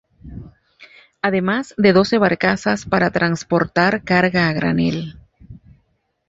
Además 1.21 1.75
de 1.77 1.93
doce 1.93 2.17
barcazas 2.17 2.85
para 2.87 3.11
transportar 3.11 4.03
carga 4.03 4.49
a 4.49 4.53
granel. 4.53 5.19